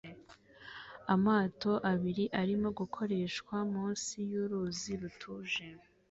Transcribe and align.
Amato 1.13 1.71
abiri 1.91 2.25
arimo 2.41 2.67
gukoreshwa 2.79 3.55
munsi 3.73 4.15
yuruzi 4.31 4.91
rutuje 5.01 5.65